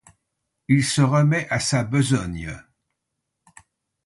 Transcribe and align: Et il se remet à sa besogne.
Et 0.67 0.73
il 0.73 0.83
se 0.83 1.01
remet 1.03 1.47
à 1.51 1.59
sa 1.59 1.83
besogne. 1.83 2.59